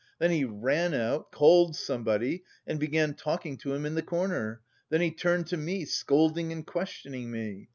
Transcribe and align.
Then 0.17 0.31
he 0.31 0.43
ran 0.45 0.95
out, 0.95 1.31
called 1.31 1.75
somebody 1.75 2.43
and 2.65 2.79
began 2.79 3.13
talking 3.13 3.55
to 3.57 3.75
him 3.75 3.85
in 3.85 3.93
the 3.93 4.01
corner, 4.01 4.61
then 4.89 4.99
he 4.99 5.11
turned 5.11 5.45
to 5.49 5.57
me, 5.57 5.85
scolding 5.85 6.51
and 6.51 6.65
questioning 6.65 7.29
me. 7.29 7.69